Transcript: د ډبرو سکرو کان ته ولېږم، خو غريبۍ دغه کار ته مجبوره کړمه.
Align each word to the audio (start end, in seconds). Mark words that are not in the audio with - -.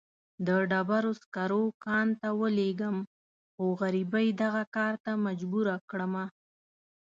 د 0.47 0.49
ډبرو 0.71 1.11
سکرو 1.21 1.63
کان 1.85 2.07
ته 2.19 2.27
ولېږم، 2.41 2.97
خو 3.53 3.65
غريبۍ 3.81 4.27
دغه 4.41 4.63
کار 4.75 4.93
ته 5.03 5.11
مجبوره 5.25 5.75
کړمه. 5.89 6.25